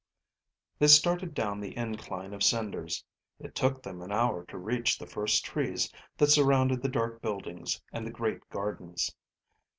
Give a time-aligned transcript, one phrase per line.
[0.79, 3.05] They started down the incline of cinders.
[3.39, 7.79] It took them an hour to reach the first trees that surrounded the dark buildings
[7.93, 9.15] and the great gardens.